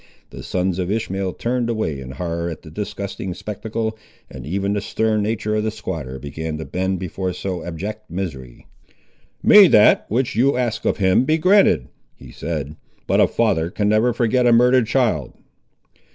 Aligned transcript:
The 0.31 0.41
sons 0.41 0.79
of 0.79 0.89
Ishmael 0.89 1.33
turned 1.33 1.69
away 1.69 1.99
in 2.01 2.09
horror 2.13 2.49
at 2.49 2.63
the 2.63 2.71
disgusting 2.71 3.35
spectacle, 3.35 3.99
and 4.31 4.47
even 4.47 4.73
the 4.73 4.81
stern 4.81 5.21
nature 5.21 5.53
of 5.53 5.63
the 5.63 5.69
squatter 5.69 6.17
began 6.17 6.57
to 6.57 6.65
bend 6.65 6.97
before 6.97 7.33
so 7.33 7.63
abject 7.63 8.09
misery. 8.09 8.65
"May 9.43 9.67
that, 9.67 10.05
which 10.09 10.35
you 10.35 10.57
ask 10.57 10.85
of 10.85 10.97
Him, 10.97 11.23
be 11.23 11.37
granted," 11.37 11.87
he 12.15 12.31
said; 12.31 12.77
"but 13.05 13.21
a 13.21 13.27
father 13.27 13.69
can 13.69 13.89
never 13.89 14.11
forget 14.11 14.47
a 14.47 14.51
murdered 14.51 14.87
child." 14.87 15.33